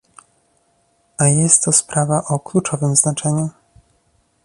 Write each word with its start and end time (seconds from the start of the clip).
A 1.17 1.27
jest 1.27 1.63
to 1.63 1.71
sprawa 1.71 2.23
o 2.27 2.39
kluczowym 2.39 2.95
znaczenie 2.95 3.49